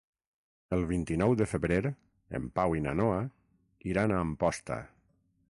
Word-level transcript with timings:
El 0.77 0.85
vint-i-nou 0.91 1.35
de 1.41 1.47
febrer 1.51 1.77
en 2.39 2.49
Pau 2.57 2.75
i 2.79 2.83
na 2.87 2.95
Noa 3.03 3.21
iran 3.93 4.17
a 4.19 4.25
Amposta. 4.25 4.81